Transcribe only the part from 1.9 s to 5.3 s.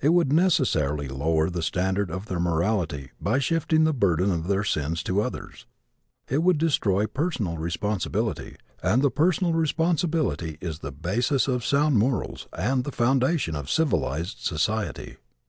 of their morality by shifting the burden of their sins to